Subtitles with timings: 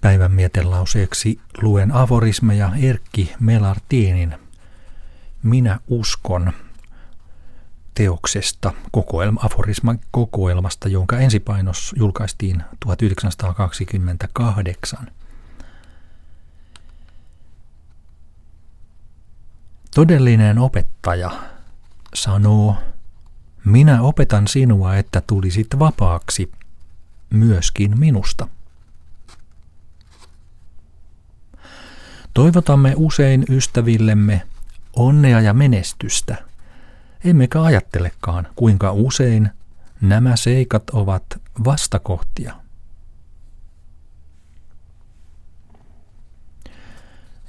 [0.00, 4.34] Päivän mietelauseeksi luen aforismeja Erkki Melartinin
[5.42, 6.52] Minä uskon
[7.94, 15.06] teoksesta, kokoelma, aforisman kokoelmasta, jonka ensipainos julkaistiin 1928.
[19.94, 21.30] Todellinen opettaja
[22.14, 22.76] sanoo,
[23.64, 26.52] minä opetan sinua, että tulisit vapaaksi,
[27.30, 28.48] myöskin minusta.
[32.34, 34.42] Toivotamme usein ystävillemme
[34.96, 36.36] onnea ja menestystä,
[37.24, 39.50] emmekä ajattelekaan, kuinka usein
[40.00, 41.24] nämä seikat ovat
[41.64, 42.54] vastakohtia.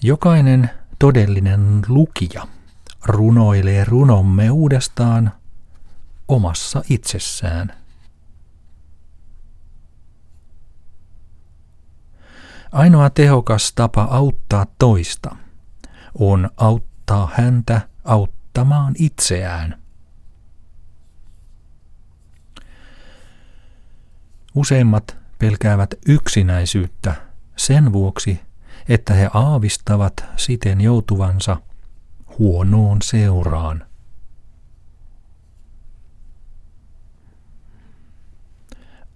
[0.03, 2.47] Jokainen todellinen lukija
[3.05, 5.31] runoilee runomme uudestaan
[6.27, 7.80] omassa itsessään.
[12.71, 15.35] Ainoa tehokas tapa auttaa toista
[16.19, 19.81] on auttaa häntä auttamaan itseään.
[24.55, 27.15] Useimmat pelkäävät yksinäisyyttä
[27.55, 28.39] sen vuoksi,
[28.89, 31.57] että he aavistavat siten joutuvansa
[32.39, 33.90] huonoon seuraan.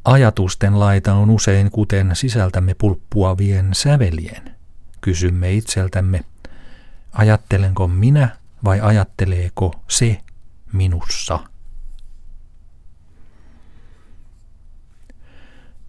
[0.06, 4.56] Ajatusten laita on usein kuten sisältämme pulppuavien sävelien.
[5.02, 6.24] Kysymme itseltämme,
[7.14, 8.30] ajattelenko minä
[8.64, 10.22] vai ajatteleeko se
[10.74, 11.40] minussa?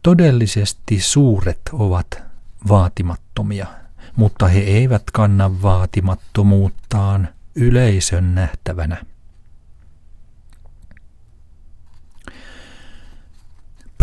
[0.03, 2.22] Todellisesti suuret ovat
[2.69, 3.67] vaatimattomia,
[4.17, 9.05] mutta he eivät kanna vaatimattomuuttaan yleisön nähtävänä.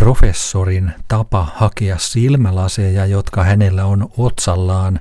[0.04, 5.00] Professorin tapa hakea silmälaseja, jotka hänellä on otsallaan,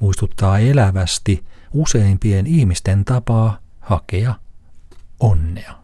[0.00, 4.34] muistuttaa elävästi useimpien ihmisten tapaa hakea
[5.20, 5.74] onnea.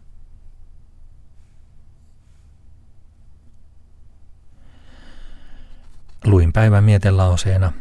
[6.25, 7.73] Luin päivän mietelauseena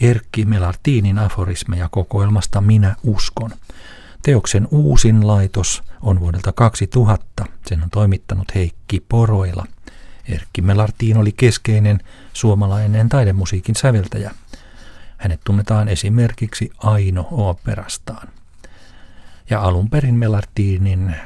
[0.00, 3.50] Erkki Melartinin aforismeja kokoelmasta Minä uskon.
[4.22, 7.44] Teoksen uusin laitos on vuodelta 2000.
[7.66, 9.66] Sen on toimittanut Heikki Poroila.
[10.28, 12.00] Erkki Melartin oli keskeinen
[12.32, 14.30] suomalainen taidemusiikin säveltäjä.
[15.16, 18.28] Hänet tunnetaan esimerkiksi Aino-operastaan.
[19.50, 21.16] Ja alun perin Melartinin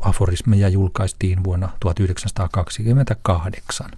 [0.00, 3.90] aforismeja julkaistiin vuonna 1928.